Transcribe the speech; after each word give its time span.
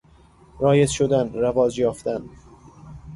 رایج 0.59 0.89
شدن، 0.89 1.33
رواج 1.33 1.79
یافتن 1.79 2.29